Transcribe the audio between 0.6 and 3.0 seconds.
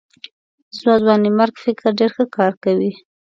زما ځوانمېرګ فکر ډېر ښه کار کوي.